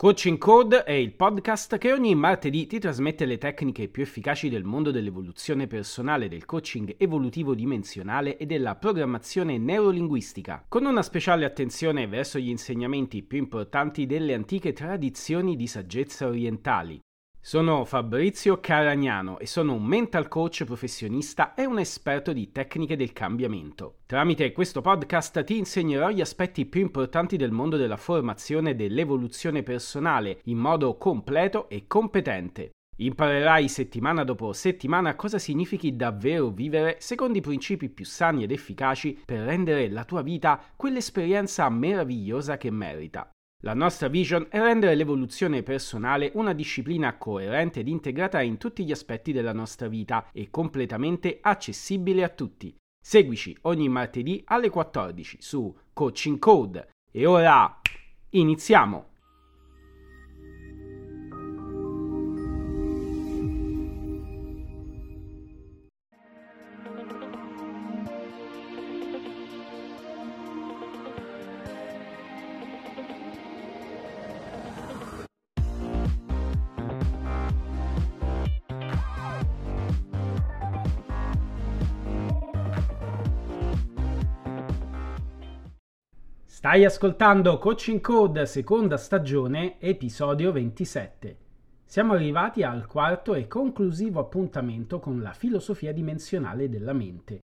[0.00, 4.64] Coaching Code è il podcast che ogni martedì ti trasmette le tecniche più efficaci del
[4.64, 12.06] mondo dell'evoluzione personale, del coaching evolutivo dimensionale e della programmazione neurolinguistica, con una speciale attenzione
[12.06, 16.98] verso gli insegnamenti più importanti delle antiche tradizioni di saggezza orientali.
[17.50, 23.12] Sono Fabrizio Caragnano e sono un mental coach professionista e un esperto di tecniche del
[23.12, 23.96] cambiamento.
[24.06, 29.64] Tramite questo podcast ti insegnerò gli aspetti più importanti del mondo della formazione e dell'evoluzione
[29.64, 32.70] personale in modo completo e competente.
[32.98, 39.22] Imparerai settimana dopo settimana cosa significhi davvero vivere secondo i principi più sani ed efficaci
[39.24, 43.28] per rendere la tua vita quell'esperienza meravigliosa che merita.
[43.62, 48.90] La nostra vision è rendere l'evoluzione personale una disciplina coerente ed integrata in tutti gli
[48.90, 52.74] aspetti della nostra vita e completamente accessibile a tutti.
[53.02, 56.88] Seguici ogni martedì alle 14 su Coaching Code.
[57.12, 57.80] E ora
[58.30, 59.09] iniziamo!
[86.70, 91.36] Stai ascoltando Coaching Code seconda stagione, episodio 27.
[91.84, 97.40] Siamo arrivati al quarto e conclusivo appuntamento con la filosofia dimensionale della mente.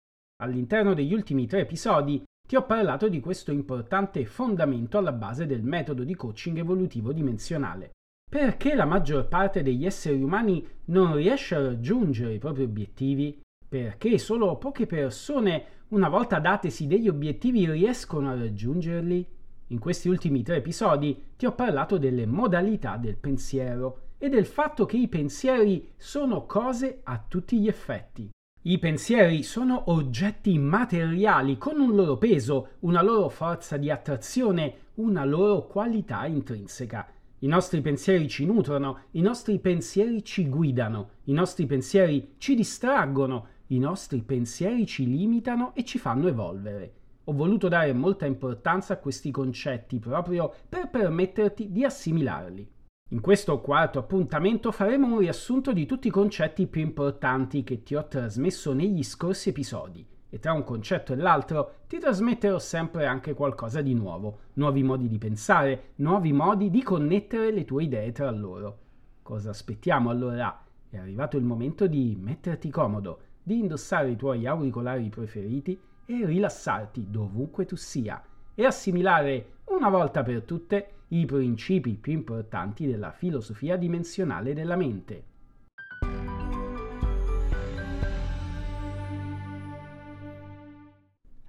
[0.43, 5.63] All'interno degli ultimi tre episodi ti ho parlato di questo importante fondamento alla base del
[5.63, 7.91] metodo di coaching evolutivo dimensionale.
[8.29, 13.39] Perché la maggior parte degli esseri umani non riesce a raggiungere i propri obiettivi?
[13.73, 19.27] Perché solo poche persone una volta datesi degli obiettivi riescono a raggiungerli?
[19.69, 24.85] In questi ultimi tre episodi ti ho parlato delle modalità del pensiero e del fatto
[24.85, 28.29] che i pensieri sono cose a tutti gli effetti.
[28.61, 35.25] I pensieri sono oggetti materiali con un loro peso, una loro forza di attrazione, una
[35.25, 37.07] loro qualità intrinseca.
[37.39, 43.47] I nostri pensieri ci nutrono, i nostri pensieri ci guidano, i nostri pensieri ci distraggono,
[43.73, 46.93] i nostri pensieri ci limitano e ci fanno evolvere.
[47.25, 52.69] Ho voluto dare molta importanza a questi concetti proprio per permetterti di assimilarli.
[53.09, 57.95] In questo quarto appuntamento faremo un riassunto di tutti i concetti più importanti che ti
[57.95, 63.33] ho trasmesso negli scorsi episodi e tra un concetto e l'altro ti trasmetterò sempre anche
[63.33, 68.31] qualcosa di nuovo, nuovi modi di pensare, nuovi modi di connettere le tue idee tra
[68.31, 68.79] loro.
[69.21, 70.63] Cosa aspettiamo allora?
[70.89, 77.07] È arrivato il momento di metterti comodo, di indossare i tuoi auricolari preferiti e rilassarti
[77.09, 78.23] dovunque tu sia
[78.55, 85.31] e assimilare una volta per tutte i principi più importanti della filosofia dimensionale della mente.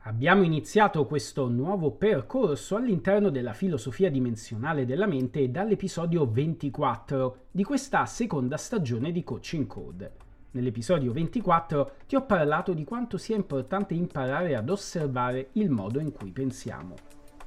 [0.06, 8.04] Abbiamo iniziato questo nuovo percorso all'interno della filosofia dimensionale della mente dall'episodio 24 di questa
[8.04, 10.23] seconda stagione di Coaching Code.
[10.54, 16.12] Nell'episodio 24 ti ho parlato di quanto sia importante imparare ad osservare il modo in
[16.12, 16.94] cui pensiamo.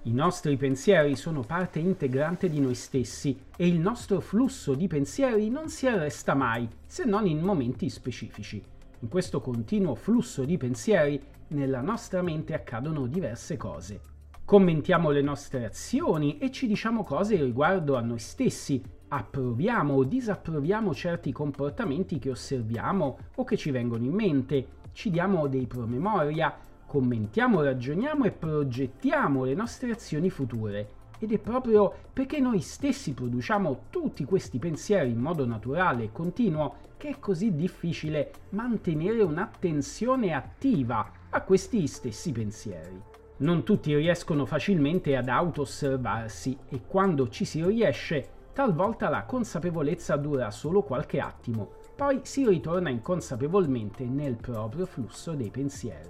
[0.03, 5.49] I nostri pensieri sono parte integrante di noi stessi e il nostro flusso di pensieri
[5.49, 8.61] non si arresta mai, se non in momenti specifici.
[8.99, 14.01] In questo continuo flusso di pensieri nella nostra mente accadono diverse cose.
[14.43, 20.93] Commentiamo le nostre azioni e ci diciamo cose riguardo a noi stessi, approviamo o disapproviamo
[20.93, 27.61] certi comportamenti che osserviamo o che ci vengono in mente, ci diamo dei promemoria, commentiamo,
[27.61, 30.95] ragioniamo e progettiamo le nostre azioni future.
[31.19, 36.85] Ed è proprio perché noi stessi produciamo tutti questi pensieri in modo naturale e continuo
[36.97, 43.01] che è così difficile mantenere un'attenzione attiva a questi stessi pensieri.
[43.37, 50.49] Non tutti riescono facilmente ad auto-osservarsi e quando ci si riesce Talvolta la consapevolezza dura
[50.49, 56.09] solo qualche attimo, poi si ritorna inconsapevolmente nel proprio flusso dei pensieri.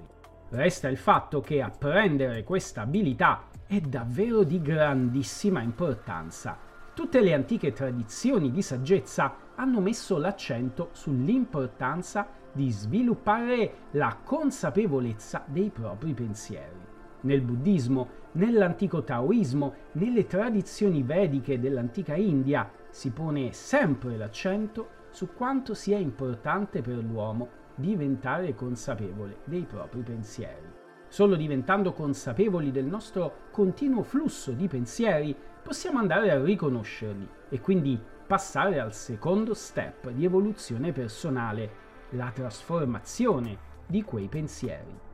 [0.51, 6.57] Resta il fatto che apprendere questa abilità è davvero di grandissima importanza.
[6.94, 15.69] Tutte le antiche tradizioni di saggezza hanno messo l'accento sull'importanza di sviluppare la consapevolezza dei
[15.69, 16.87] propri pensieri.
[17.27, 25.74] Nel buddismo, nell'antico taoismo, nelle tradizioni vediche dell'antica India si pone sempre l'accento su quanto
[25.74, 30.71] sia importante per l'uomo diventare consapevole dei propri pensieri.
[31.09, 38.00] Solo diventando consapevoli del nostro continuo flusso di pensieri possiamo andare a riconoscerli e quindi
[38.25, 41.71] passare al secondo step di evoluzione personale,
[42.12, 45.06] la trasformazione di quei pensieri.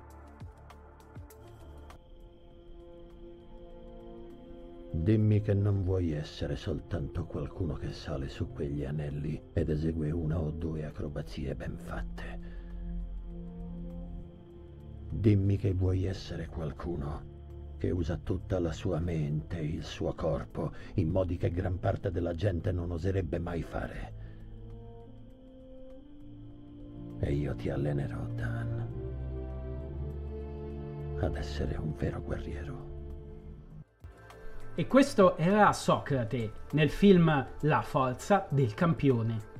[4.95, 10.39] Dimmi che non vuoi essere soltanto qualcuno che sale su quegli anelli ed esegue una
[10.39, 12.39] o due acrobazie ben fatte.
[15.09, 17.31] Dimmi che vuoi essere qualcuno
[17.77, 22.11] che usa tutta la sua mente e il suo corpo in modi che gran parte
[22.11, 24.13] della gente non oserebbe mai fare.
[27.19, 28.87] E io ti allenerò, Dan,
[31.19, 32.92] ad essere un vero guerriero.
[34.75, 39.51] E questo era Socrate nel film La forza del campione.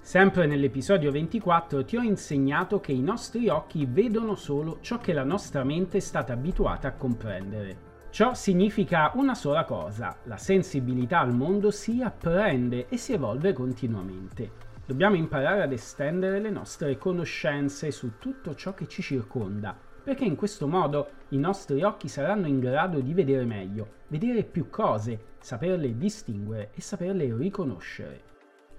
[0.00, 5.22] Sempre nell'episodio 24 ti ho insegnato che i nostri occhi vedono solo ciò che la
[5.22, 7.92] nostra mente è stata abituata a comprendere.
[8.08, 14.50] Ciò significa una sola cosa, la sensibilità al mondo si apprende e si evolve continuamente.
[14.86, 20.36] Dobbiamo imparare ad estendere le nostre conoscenze su tutto ciò che ci circonda perché in
[20.36, 25.96] questo modo i nostri occhi saranno in grado di vedere meglio, vedere più cose, saperle
[25.96, 28.32] distinguere e saperle riconoscere.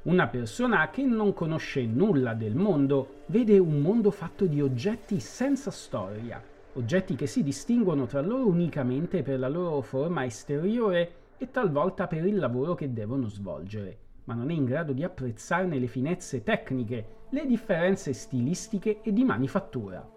[0.04, 5.72] Una persona che non conosce nulla del mondo vede un mondo fatto di oggetti senza
[5.72, 6.40] storia,
[6.74, 12.24] oggetti che si distinguono tra loro unicamente per la loro forma esteriore e talvolta per
[12.24, 17.08] il lavoro che devono svolgere, ma non è in grado di apprezzarne le finezze tecniche,
[17.30, 20.15] le differenze stilistiche e di manifattura.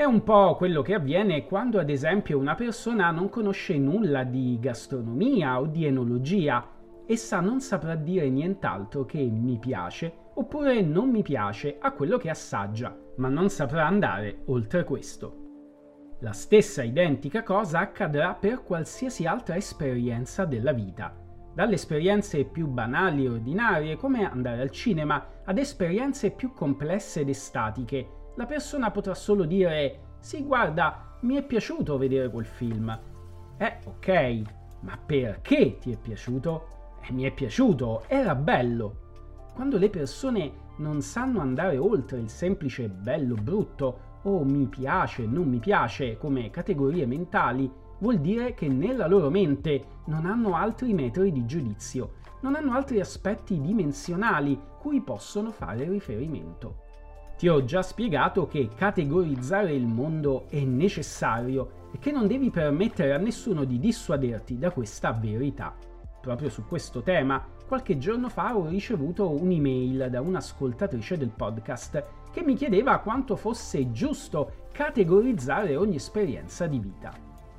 [0.00, 4.56] È un po' quello che avviene quando ad esempio una persona non conosce nulla di
[4.58, 6.66] gastronomia o di enologia.
[7.06, 12.30] Essa non saprà dire nient'altro che mi piace oppure non mi piace a quello che
[12.30, 16.14] assaggia, ma non saprà andare oltre questo.
[16.20, 21.14] La stessa identica cosa accadrà per qualsiasi altra esperienza della vita.
[21.54, 27.28] Dalle esperienze più banali e ordinarie, come andare al cinema, ad esperienze più complesse ed
[27.28, 32.98] estatiche, la persona potrà solo dire sì guarda mi è piaciuto vedere quel film.
[33.58, 34.42] Eh ok,
[34.80, 36.66] ma perché ti è piaciuto?
[37.02, 39.08] Eh, mi è piaciuto, era bello.
[39.52, 45.48] Quando le persone non sanno andare oltre il semplice bello brutto o mi piace, non
[45.48, 51.32] mi piace come categorie mentali, vuol dire che nella loro mente non hanno altri metri
[51.32, 56.88] di giudizio, non hanno altri aspetti dimensionali cui possono fare riferimento.
[57.40, 63.14] Ti ho già spiegato che categorizzare il mondo è necessario e che non devi permettere
[63.14, 65.74] a nessuno di dissuaderti da questa verità.
[66.20, 72.42] Proprio su questo tema, qualche giorno fa ho ricevuto un'email da un'ascoltatrice del podcast che
[72.42, 77.10] mi chiedeva quanto fosse giusto categorizzare ogni esperienza di vita.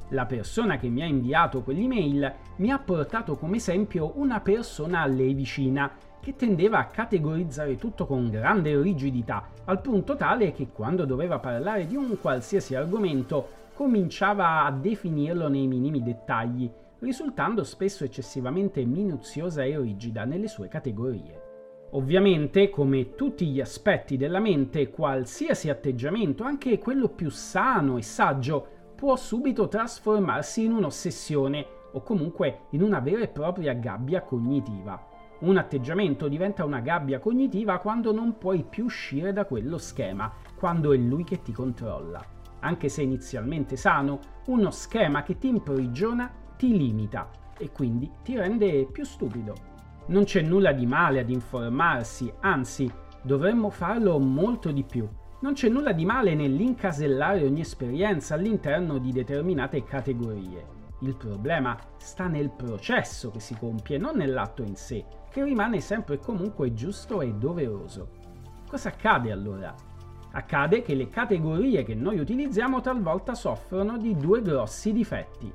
[0.10, 5.08] La persona che mi ha inviato quell'email mi ha portato come esempio una persona a
[5.08, 11.04] lei vicina che tendeva a categorizzare tutto con grande rigidità, al punto tale che quando
[11.04, 16.70] doveva parlare di un qualsiasi argomento cominciava a definirlo nei minimi dettagli,
[17.00, 21.50] risultando spesso eccessivamente minuziosa e rigida nelle sue categorie.
[21.94, 28.68] Ovviamente, come tutti gli aspetti della mente, qualsiasi atteggiamento, anche quello più sano e saggio,
[28.96, 35.11] può subito trasformarsi in un'ossessione o comunque in una vera e propria gabbia cognitiva.
[35.42, 40.94] Un atteggiamento diventa una gabbia cognitiva quando non puoi più uscire da quello schema, quando
[40.94, 42.24] è lui che ti controlla.
[42.60, 48.86] Anche se inizialmente sano, uno schema che ti imprigiona ti limita e quindi ti rende
[48.86, 49.56] più stupido.
[50.08, 52.92] Non c'è nulla di male ad informarsi, anzi,
[53.24, 55.08] dovremmo farlo molto di più.
[55.40, 60.81] Non c'è nulla di male nell'incasellare ogni esperienza all'interno di determinate categorie.
[61.04, 66.16] Il problema sta nel processo che si compie, non nell'atto in sé, che rimane sempre
[66.16, 68.10] e comunque giusto e doveroso.
[68.70, 69.74] Cosa accade allora?
[70.34, 75.52] Accade che le categorie che noi utilizziamo talvolta soffrono di due grossi difetti.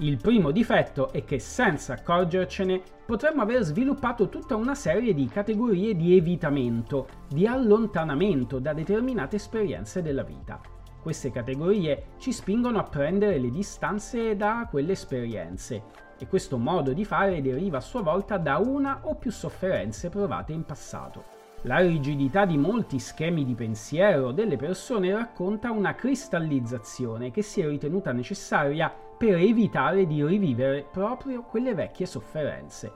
[0.00, 5.94] Il primo difetto è che senza accorgercene potremmo aver sviluppato tutta una serie di categorie
[5.94, 10.60] di evitamento, di allontanamento da determinate esperienze della vita.
[11.08, 15.82] Queste categorie ci spingono a prendere le distanze da quelle esperienze
[16.18, 20.52] e questo modo di fare deriva a sua volta da una o più sofferenze provate
[20.52, 21.24] in passato.
[21.62, 27.66] La rigidità di molti schemi di pensiero delle persone racconta una cristallizzazione che si è
[27.66, 32.92] ritenuta necessaria per evitare di rivivere proprio quelle vecchie sofferenze.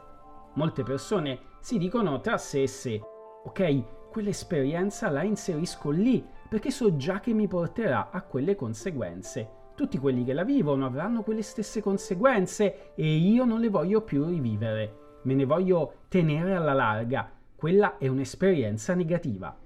[0.57, 3.01] Molte persone si dicono tra sé e sé,
[3.45, 9.97] ok, quell'esperienza la inserisco lì perché so già che mi porterà a quelle conseguenze Tutti
[9.97, 15.21] quelli che la vivono avranno quelle stesse conseguenze e io non le voglio più rivivere.
[15.23, 17.33] Me ne voglio tenere alla larga.
[17.57, 19.59] Quella è un'esperienza negativa.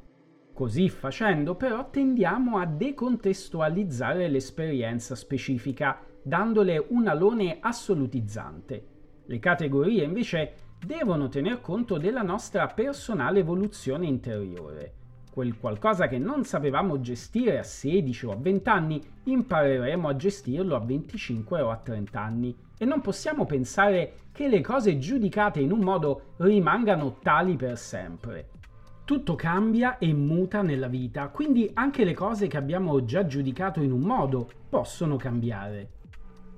[0.53, 8.87] Così facendo però tendiamo a decontestualizzare l'esperienza specifica, dandole un alone assolutizzante.
[9.27, 10.55] Le categorie invece
[10.87, 15.06] devono tener conto della nostra personale evoluzione interiore.
[15.37, 20.75] Quel qualcosa che non sapevamo gestire a 16 o a 20 anni, impareremo a gestirlo
[20.75, 22.57] a 25 o a 30 anni.
[22.79, 28.49] E non possiamo pensare che le cose giudicate in un modo rimangano tali per sempre.
[29.05, 33.93] Tutto cambia e muta nella vita, quindi anche le cose che abbiamo già giudicato in
[33.93, 35.91] un modo possono cambiare.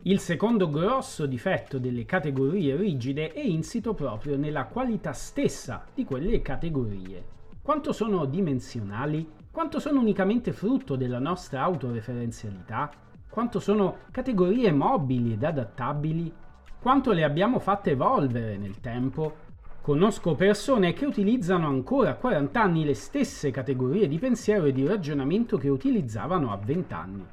[0.02, 6.40] Il secondo grosso difetto delle categorie rigide è insito proprio nella qualità stessa di quelle
[6.42, 7.37] categorie.
[7.68, 9.30] Quanto sono dimensionali?
[9.50, 12.90] Quanto sono unicamente frutto della nostra autoreferenzialità?
[13.28, 16.32] Quanto sono categorie mobili ed adattabili?
[16.80, 19.36] Quanto le abbiamo fatte evolvere nel tempo?
[19.82, 24.86] Conosco persone che utilizzano ancora a 40 anni le stesse categorie di pensiero e di
[24.86, 27.26] ragionamento che utilizzavano a 20 anni.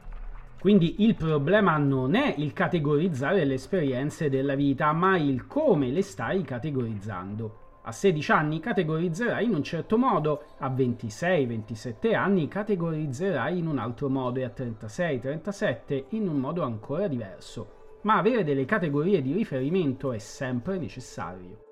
[0.59, 6.01] Quindi il problema non è il categorizzare le esperienze della vita, ma il come le
[6.01, 7.63] stai categorizzando.
[7.87, 14.09] A 16 anni categorizzerai in un certo modo, a 26-27 anni categorizzerai in un altro
[14.09, 17.99] modo e a 36-37 in un modo ancora diverso.
[18.01, 21.63] Ma avere delle categorie di riferimento è sempre necessario.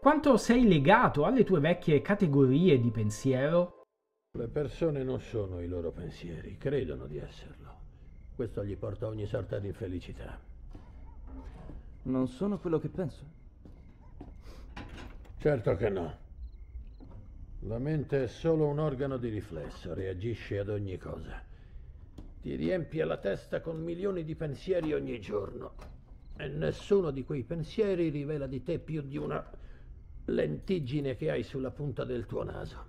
[0.00, 3.82] Quanto sei legato alle tue vecchie categorie di pensiero?
[4.38, 7.74] Le persone non sono i loro pensieri, credono di esserlo.
[8.36, 10.38] Questo gli porta ogni sorta di infelicità.
[12.02, 13.35] Non sono quello che penso?
[15.46, 16.16] Certo che no.
[17.60, 21.40] La mente è solo un organo di riflesso, reagisce ad ogni cosa.
[22.42, 25.74] Ti riempie la testa con milioni di pensieri ogni giorno
[26.36, 29.48] e nessuno di quei pensieri rivela di te più di una
[30.24, 32.84] lentiggine che hai sulla punta del tuo naso.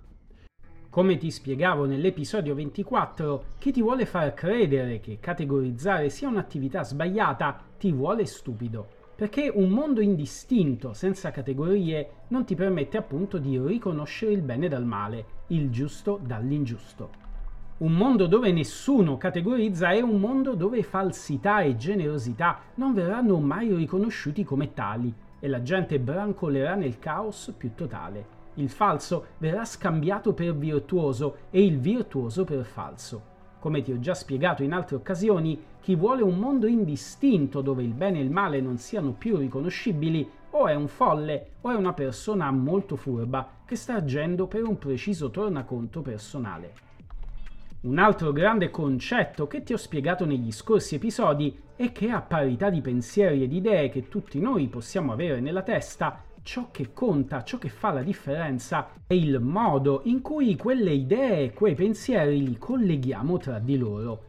[0.90, 7.56] Come ti spiegavo nell'episodio 24, chi ti vuole far credere che categorizzare sia un'attività sbagliata
[7.78, 14.30] ti vuole stupido, perché un mondo indistinto, senza categorie, non ti permette appunto di riconoscere
[14.30, 17.10] il bene dal male, il giusto dall'ingiusto.
[17.78, 23.74] Un mondo dove nessuno categorizza è un mondo dove falsità e generosità non verranno mai
[23.74, 28.36] riconosciuti come tali, e la gente brancolerà nel caos più totale.
[28.54, 33.27] Il falso verrà scambiato per virtuoso e il virtuoso per falso.
[33.58, 37.92] Come ti ho già spiegato in altre occasioni, chi vuole un mondo indistinto dove il
[37.92, 41.92] bene e il male non siano più riconoscibili o è un folle o è una
[41.92, 46.86] persona molto furba che sta agendo per un preciso tornaconto personale.
[47.80, 52.70] Un altro grande concetto che ti ho spiegato negli scorsi episodi è che a parità
[52.70, 57.44] di pensieri e di idee che tutti noi possiamo avere nella testa, ciò che conta,
[57.44, 62.56] ciò che fa la differenza è il modo in cui quelle idee quei pensieri li
[62.56, 64.22] colleghiamo tra di loro.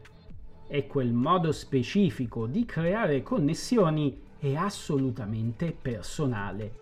[0.68, 6.74] E quel modo specifico di creare connessioni è assolutamente personale.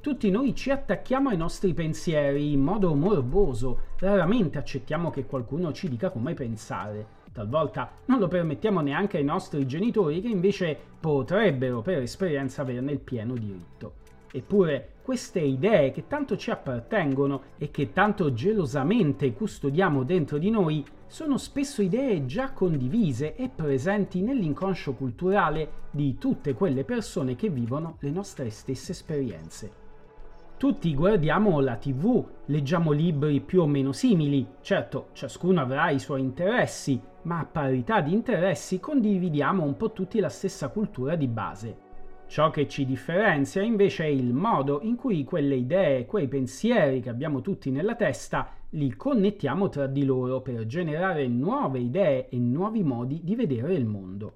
[0.00, 5.90] Tutti noi ci attacchiamo ai nostri pensieri in modo morboso, raramente accettiamo che qualcuno ci
[5.90, 7.16] dica come pensare.
[7.30, 13.00] Talvolta non lo permettiamo neanche ai nostri genitori che invece potrebbero per esperienza averne il
[13.00, 14.06] pieno diritto.
[14.30, 20.84] Eppure queste idee che tanto ci appartengono e che tanto gelosamente custodiamo dentro di noi
[21.06, 27.96] sono spesso idee già condivise e presenti nell'inconscio culturale di tutte quelle persone che vivono
[28.00, 29.86] le nostre stesse esperienze.
[30.58, 36.20] Tutti guardiamo la TV, leggiamo libri più o meno simili, certo ciascuno avrà i suoi
[36.20, 41.87] interessi, ma a parità di interessi condividiamo un po' tutti la stessa cultura di base.
[42.28, 47.08] Ciò che ci differenzia invece è il modo in cui quelle idee, quei pensieri che
[47.08, 52.82] abbiamo tutti nella testa, li connettiamo tra di loro per generare nuove idee e nuovi
[52.82, 54.32] modi di vedere il mondo.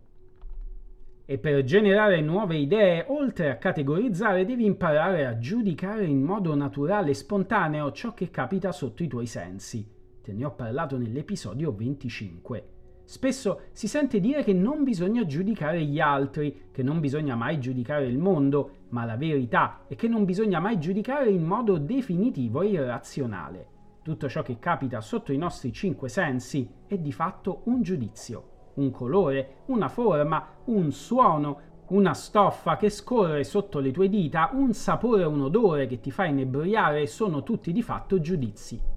[1.26, 7.11] E per generare nuove idee, oltre a categorizzare, devi imparare a giudicare in modo naturale
[7.11, 9.87] e spontaneo ciò che capita sotto i tuoi sensi.
[10.22, 12.64] Te ne ho parlato nell'episodio 25.
[13.04, 18.06] Spesso si sente dire che non bisogna giudicare gli altri, che non bisogna mai giudicare
[18.06, 22.68] il mondo, ma la verità è che non bisogna mai giudicare in modo definitivo e
[22.68, 23.66] irrazionale.
[24.02, 28.90] Tutto ciò che capita sotto i nostri cinque sensi è di fatto un giudizio un
[28.90, 35.25] colore, una forma, un suono, una stoffa che scorre sotto le tue dita, un sapore
[35.25, 38.91] un odore che ti fa inebriare sono tutti di fatto giudizi.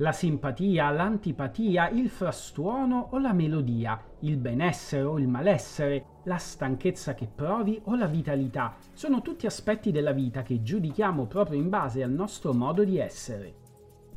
[0.00, 7.14] La simpatia, l'antipatia, il frastuono o la melodia, il benessere o il malessere, la stanchezza
[7.14, 12.04] che provi o la vitalità, sono tutti aspetti della vita che giudichiamo proprio in base
[12.04, 13.54] al nostro modo di essere.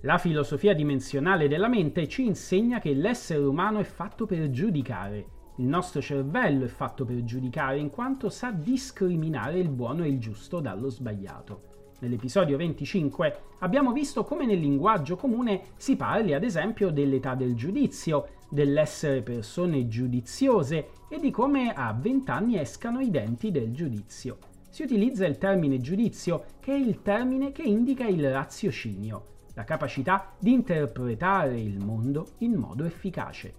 [0.01, 5.39] La filosofia dimensionale della mente ci insegna che l'essere umano è fatto per giudicare.
[5.57, 10.19] Il nostro cervello è fatto per giudicare in quanto sa discriminare il buono e il
[10.19, 11.70] giusto dallo sbagliato.
[12.01, 18.29] Nell'episodio 25 abbiamo visto come nel linguaggio comune si parli ad esempio dell'età del giudizio,
[18.49, 24.39] dell'essere persone giudiziose e di come a 20 anni escano i denti del giudizio.
[24.67, 30.33] Si utilizza il termine giudizio, che è il termine che indica il raziocinio, la capacità
[30.39, 33.53] di interpretare il mondo in modo efficace.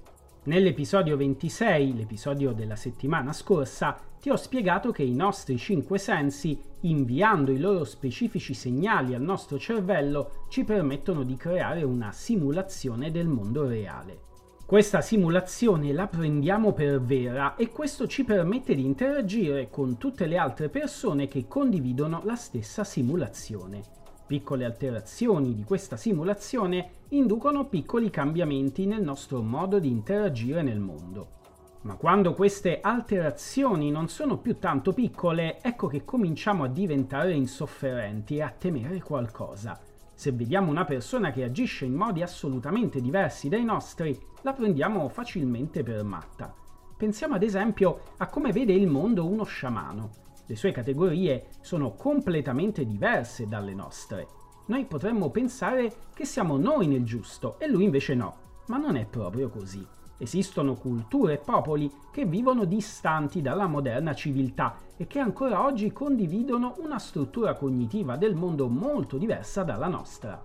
[0.45, 7.53] Nell'episodio 26, l'episodio della settimana scorsa, ti ho spiegato che i nostri cinque sensi, inviando
[7.53, 13.69] i loro specifici segnali al nostro cervello, ci permettono di creare una simulazione del mondo
[13.69, 14.19] reale.
[14.67, 20.39] Questa simulazione la prendiamo per vera e questo ci permette di interagire con tutte le
[20.39, 24.02] altre persone che condividono la stessa simulazione.
[24.27, 31.41] Piccole alterazioni di questa simulazione inducono piccoli cambiamenti nel nostro modo di interagire nel mondo.
[31.83, 38.37] Ma quando queste alterazioni non sono più tanto piccole, ecco che cominciamo a diventare insofferenti
[38.37, 39.79] e a temere qualcosa.
[40.15, 45.83] Se vediamo una persona che agisce in modi assolutamente diversi dai nostri, la prendiamo facilmente
[45.83, 46.55] per matta.
[46.97, 50.11] Pensiamo ad esempio a come vede il mondo uno sciamano.
[50.53, 54.27] Le sue categorie sono completamente diverse dalle nostre.
[54.67, 58.35] Noi potremmo pensare che siamo noi nel giusto e lui invece no,
[58.67, 59.83] ma non è proprio così.
[60.19, 66.75] Esistono culture e popoli che vivono distanti dalla moderna civiltà e che ancora oggi condividono
[66.81, 70.39] una struttura cognitiva del mondo molto diversa dalla nostra.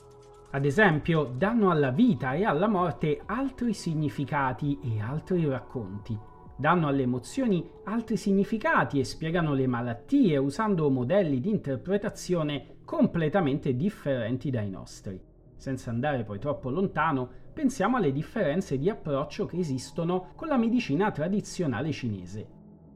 [0.52, 6.18] Ad esempio, danno alla vita e alla morte altri significati e altri racconti
[6.58, 14.50] danno alle emozioni altri significati e spiegano le malattie usando modelli di interpretazione completamente differenti
[14.50, 15.22] dai nostri.
[15.56, 21.12] Senza andare poi troppo lontano, pensiamo alle differenze di approccio che esistono con la medicina
[21.12, 22.48] tradizionale cinese.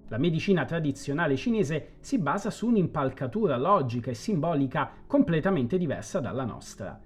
[0.08, 7.00] La medicina tradizionale cinese si basa su un'impalcatura logica e simbolica completamente diversa dalla nostra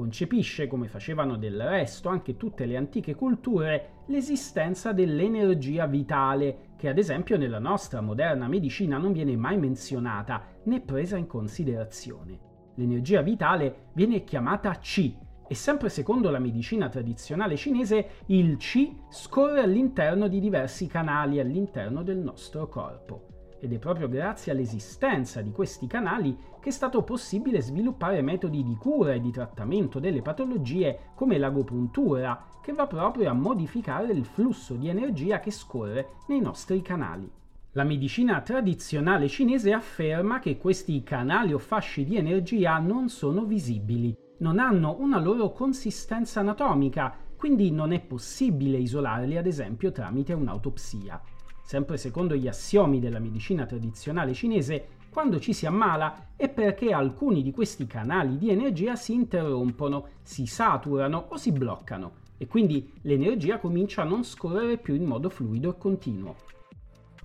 [0.00, 6.96] concepisce, come facevano del resto anche tutte le antiche culture, l'esistenza dell'energia vitale, che ad
[6.96, 12.38] esempio nella nostra moderna medicina non viene mai menzionata né presa in considerazione.
[12.76, 19.60] L'energia vitale viene chiamata Qi e sempre secondo la medicina tradizionale cinese il Qi scorre
[19.60, 23.26] all'interno di diversi canali all'interno del nostro corpo
[23.60, 28.76] ed è proprio grazie all'esistenza di questi canali che è stato possibile sviluppare metodi di
[28.76, 34.74] cura e di trattamento delle patologie come l'agopuntura, che va proprio a modificare il flusso
[34.74, 37.28] di energia che scorre nei nostri canali.
[37.72, 44.12] La medicina tradizionale cinese afferma che questi canali o fasci di energia non sono visibili,
[44.38, 51.22] non hanno una loro consistenza anatomica, quindi non è possibile isolarli ad esempio tramite un'autopsia.
[51.62, 57.42] Sempre secondo gli assiomi della medicina tradizionale cinese, quando ci si ammala è perché alcuni
[57.42, 63.58] di questi canali di energia si interrompono, si saturano o si bloccano e quindi l'energia
[63.58, 66.36] comincia a non scorrere più in modo fluido e continuo.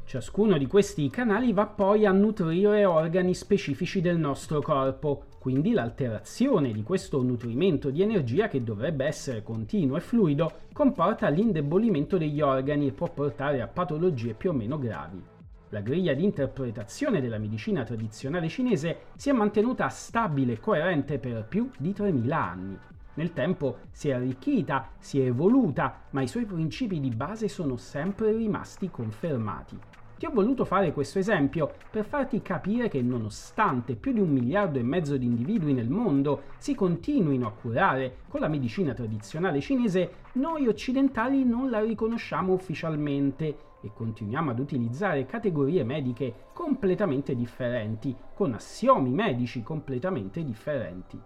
[0.04, 6.71] Ciascuno di questi canali va poi a nutrire organi specifici del nostro corpo, quindi l'alterazione
[6.71, 12.88] di questo nutrimento di energia che dovrebbe essere continuo e fluido comporta l'indebolimento degli organi
[12.88, 15.34] e può portare a patologie più o meno gravi.
[15.69, 21.43] La griglia di interpretazione della medicina tradizionale cinese si è mantenuta stabile e coerente per
[21.45, 22.78] più di 3000 anni.
[23.15, 27.78] Nel tempo si è arricchita, si è evoluta, ma i suoi principi di base sono
[27.78, 29.80] sempre rimasti confermati.
[30.17, 34.80] Ti ho voluto fare questo esempio per farti capire che nonostante più di un miliardo
[34.80, 40.12] e mezzo di individui nel mondo si continuino a curare con la medicina tradizionale cinese,
[40.34, 48.54] noi occidentali non la riconosciamo ufficialmente e continuiamo ad utilizzare categorie mediche completamente differenti, con
[48.54, 51.19] assiomi medici completamente differenti.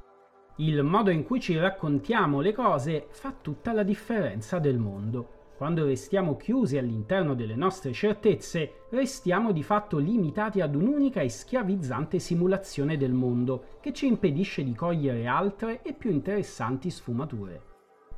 [0.58, 5.38] Il modo in cui ci raccontiamo le cose fa tutta la differenza del mondo.
[5.56, 12.20] Quando restiamo chiusi all'interno delle nostre certezze, restiamo di fatto limitati ad un'unica e schiavizzante
[12.20, 17.69] simulazione del mondo che ci impedisce di cogliere altre e più interessanti sfumature.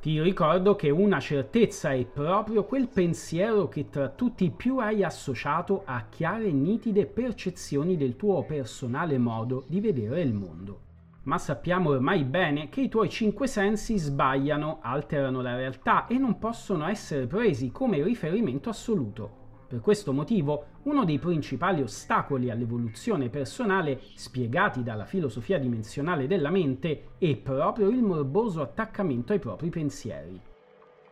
[0.02, 5.82] Ti ricordo che una certezza è proprio quel pensiero che tra tutti più hai associato
[5.84, 10.80] a chiare e nitide percezioni del tuo personale modo di vedere il mondo.
[11.24, 16.36] ma sappiamo ormai bene che i tuoi cinque sensi sbagliano, alterano la realtà e non
[16.40, 19.30] possono essere presi come riferimento assoluto.
[19.68, 27.10] Per questo motivo, uno dei principali ostacoli all'evoluzione personale spiegati dalla filosofia dimensionale della mente
[27.18, 30.40] è proprio il morboso attaccamento ai propri pensieri.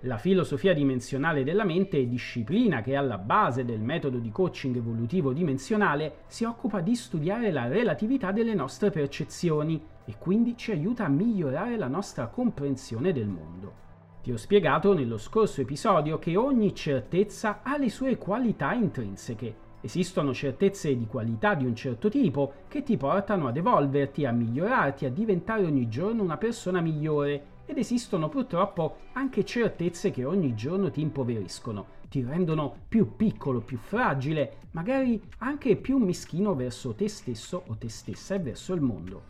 [0.05, 5.33] La filosofia dimensionale della mente, disciplina che è alla base del metodo di coaching evolutivo
[5.33, 11.09] dimensionale, si occupa di studiare la relatività delle nostre percezioni e quindi ci aiuta a
[11.09, 13.90] migliorare la nostra comprensione del mondo.
[14.23, 19.69] Ti ho spiegato nello scorso episodio che ogni certezza ha le sue qualità intrinseche.
[19.81, 25.07] Esistono certezze di qualità di un certo tipo che ti portano ad evolverti, a migliorarti,
[25.07, 30.91] a diventare ogni giorno una persona migliore ed esistono purtroppo anche certezze che ogni giorno
[30.91, 37.63] ti impoveriscono, ti rendono più piccolo, più fragile, magari anche più meschino verso te stesso
[37.69, 39.23] o te stessa e verso il mondo.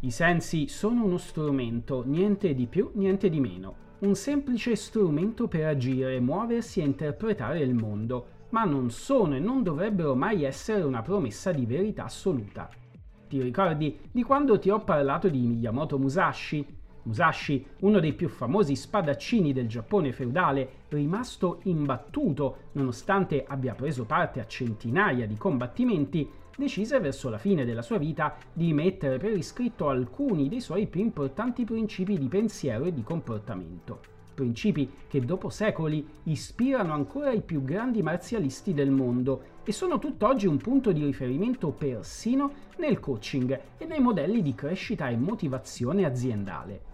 [0.00, 5.66] I sensi sono uno strumento, niente di più, niente di meno, un semplice strumento per
[5.66, 11.02] agire, muoversi e interpretare il mondo, ma non sono e non dovrebbero mai essere una
[11.02, 12.68] promessa di verità assoluta.
[13.28, 16.64] Ti ricordi di quando ti ho parlato di Miyamoto Musashi,
[17.02, 24.40] Musashi, uno dei più famosi spadaccini del Giappone feudale, rimasto imbattuto nonostante abbia preso parte
[24.40, 29.88] a centinaia di combattimenti, decise verso la fine della sua vita di mettere per iscritto
[29.88, 34.00] alcuni dei suoi più importanti principi di pensiero e di comportamento.
[34.34, 40.48] Principi che dopo secoli ispirano ancora i più grandi marzialisti del mondo e sono tutt'oggi
[40.48, 46.87] un punto di riferimento persino nel coaching e nei modelli di crescita e motivazione aziendale.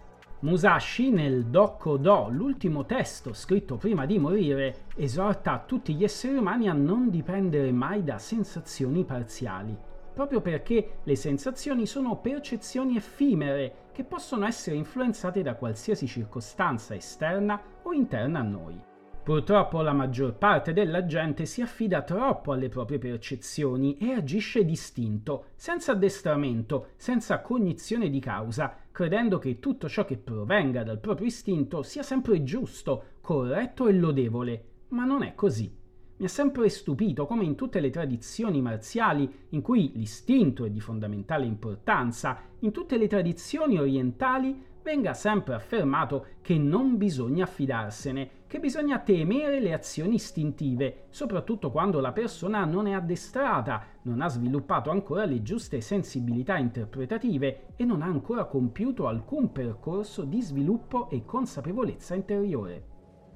[0.45, 6.69] Musashi nel Dokko Do, l'ultimo testo scritto prima di morire, esorta tutti gli esseri umani
[6.69, 9.75] a non dipendere mai da sensazioni parziali,
[10.13, 17.59] proprio perché le sensazioni sono percezioni effimere che possono essere influenzate da qualsiasi circostanza esterna
[17.83, 18.79] o interna a noi.
[19.25, 25.47] Purtroppo la maggior parte della gente si affida troppo alle proprie percezioni e agisce distinto,
[25.55, 31.83] senza addestramento, senza cognizione di causa, credendo che tutto ciò che provenga dal proprio istinto
[31.83, 34.65] sia sempre giusto, corretto e lodevole.
[34.91, 35.69] Ma non è così.
[36.19, 40.79] Mi ha sempre stupito come in tutte le tradizioni marziali in cui l'istinto è di
[40.79, 48.61] fondamentale importanza, in tutte le tradizioni orientali venga sempre affermato che non bisogna fidarsene, che
[48.61, 54.91] bisogna temere le azioni istintive, soprattutto quando la persona non è addestrata, non ha sviluppato
[54.91, 61.25] ancora le giuste sensibilità interpretative e non ha ancora compiuto alcun percorso di sviluppo e
[61.25, 62.85] consapevolezza interiore.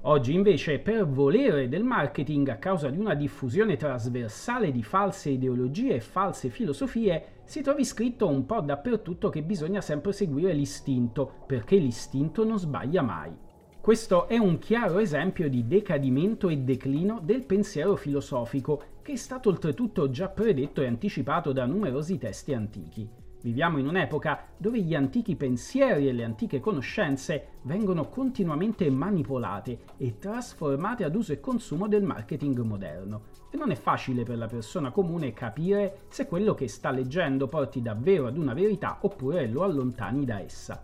[0.03, 5.95] Oggi invece per volere del marketing a causa di una diffusione trasversale di false ideologie
[5.95, 11.75] e false filosofie si trovi scritto un po' dappertutto che bisogna sempre seguire l'istinto, perché
[11.75, 13.47] l'istinto non sbaglia mai.
[13.81, 19.47] Questo è un chiaro esempio di decadimento e declino del pensiero filosofico, che è stato
[19.47, 23.09] oltretutto già predetto e anticipato da numerosi testi antichi.
[23.41, 30.19] Viviamo in un'epoca dove gli antichi pensieri e le antiche conoscenze vengono continuamente manipolate e
[30.19, 34.91] trasformate ad uso e consumo del marketing moderno e non è facile per la persona
[34.91, 40.25] comune capire se quello che sta leggendo porti davvero ad una verità oppure lo allontani
[40.25, 40.83] da essa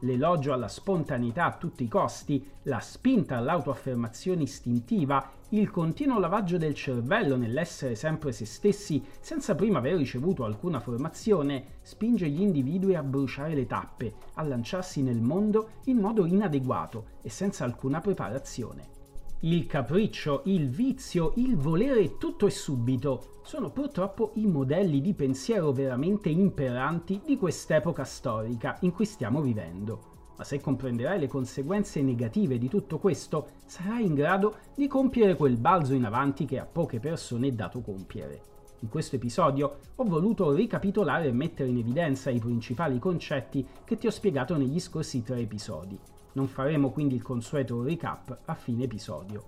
[0.00, 6.74] l'elogio alla spontaneità a tutti i costi, la spinta all'autoaffermazione istintiva, il continuo lavaggio del
[6.74, 13.02] cervello nell'essere sempre se stessi senza prima aver ricevuto alcuna formazione, spinge gli individui a
[13.02, 18.97] bruciare le tappe, a lanciarsi nel mondo in modo inadeguato e senza alcuna preparazione.
[19.42, 25.70] Il capriccio, il vizio, il volere tutto e subito sono purtroppo i modelli di pensiero
[25.70, 30.32] veramente imperanti di quest'epoca storica in cui stiamo vivendo.
[30.36, 35.56] Ma se comprenderai le conseguenze negative di tutto questo, sarai in grado di compiere quel
[35.56, 38.42] balzo in avanti che a poche persone è dato compiere.
[38.80, 44.08] In questo episodio ho voluto ricapitolare e mettere in evidenza i principali concetti che ti
[44.08, 45.96] ho spiegato negli scorsi tre episodi
[46.32, 49.44] non faremo quindi il consueto recap a fine episodio.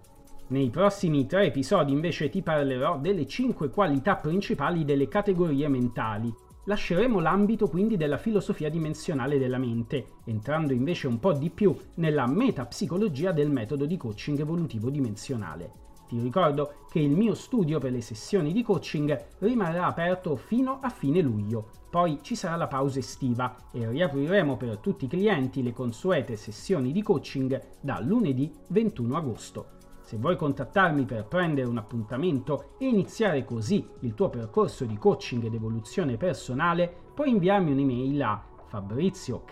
[0.48, 6.34] Nei prossimi tre episodi invece ti parlerò delle cinque qualità principali delle categorie mentali.
[6.64, 12.26] Lasceremo l'ambito quindi della filosofia dimensionale della mente, entrando invece un po' di più nella
[12.26, 15.89] metapsicologia del metodo di coaching evolutivo dimensionale.
[16.10, 20.88] Ti ricordo che il mio studio per le sessioni di coaching rimarrà aperto fino a
[20.88, 21.68] fine luglio.
[21.88, 26.90] Poi ci sarà la pausa estiva e riapriremo per tutti i clienti le consuete sessioni
[26.90, 29.66] di coaching da lunedì 21 agosto.
[30.00, 35.44] Se vuoi contattarmi per prendere un appuntamento e iniziare così il tuo percorso di coaching
[35.44, 39.44] ed evoluzione personale, puoi inviarmi un'email a Fabrizio.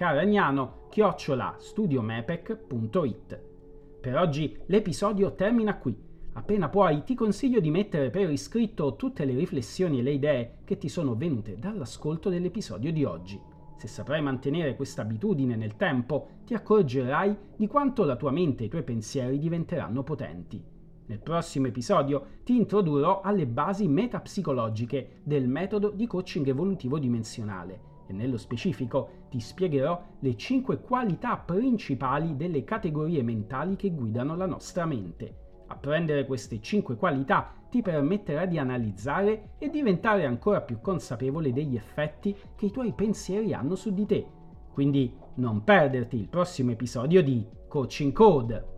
[4.01, 6.08] Per oggi l'episodio termina qui.
[6.39, 10.79] Appena puoi ti consiglio di mettere per iscritto tutte le riflessioni e le idee che
[10.79, 13.41] ti sono venute dall'ascolto dell'episodio di oggi.
[13.77, 18.67] Se saprai mantenere questa abitudine nel tempo, ti accorgerai di quanto la tua mente e
[18.67, 20.63] i tuoi pensieri diventeranno potenti.
[21.07, 28.13] Nel prossimo episodio ti introdurrò alle basi metapsicologiche del metodo di coaching evolutivo dimensionale e
[28.13, 34.87] nello specifico ti spiegherò le 5 qualità principali delle categorie mentali che guidano la nostra
[34.87, 35.47] mente.
[35.69, 42.35] Apprendere queste 5 qualità ti permetterà di analizzare e diventare ancora più consapevole degli effetti
[42.57, 44.27] che i tuoi pensieri hanno su di te.
[44.73, 48.77] Quindi non perderti il prossimo episodio di Coaching Code.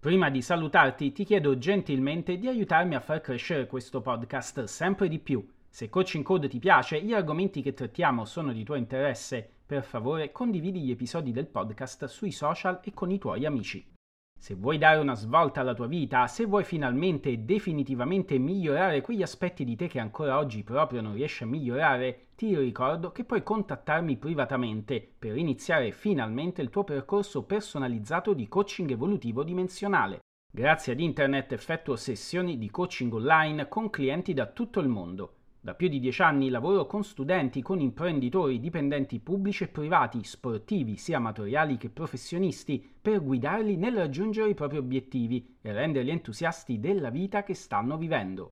[0.00, 5.18] Prima di salutarti ti chiedo gentilmente di aiutarmi a far crescere questo podcast sempre di
[5.18, 5.44] più.
[5.68, 10.30] Se Coaching Code ti piace, gli argomenti che trattiamo sono di tuo interesse, per favore
[10.30, 13.94] condividi gli episodi del podcast sui social e con i tuoi amici.
[14.38, 19.22] Se vuoi dare una svolta alla tua vita, se vuoi finalmente e definitivamente migliorare quegli
[19.22, 23.42] aspetti di te che ancora oggi proprio non riesci a migliorare, ti ricordo che puoi
[23.42, 30.20] contattarmi privatamente per iniziare finalmente il tuo percorso personalizzato di coaching evolutivo dimensionale.
[30.52, 35.35] Grazie ad internet effettuo sessioni di coaching online con clienti da tutto il mondo.
[35.66, 40.96] Da più di dieci anni lavoro con studenti, con imprenditori, dipendenti pubblici e privati, sportivi,
[40.96, 47.10] sia amatoriali che professionisti, per guidarli nel raggiungere i propri obiettivi e renderli entusiasti della
[47.10, 48.50] vita che stanno vivendo.